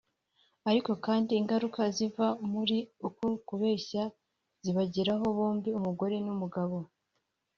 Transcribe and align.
ariko 0.69 0.91
kandi 1.05 1.31
ingaruka 1.39 1.81
ziva 1.95 2.27
muri 2.51 2.77
uko 3.07 3.25
kubeshya 3.47 4.03
zibageraho 4.63 5.25
bombi 5.37 5.69
umugore 5.79 6.15
n’umugabo 6.25 6.77